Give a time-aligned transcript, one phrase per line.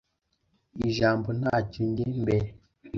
[0.87, 2.47] Ijambo ntacyo njye mbere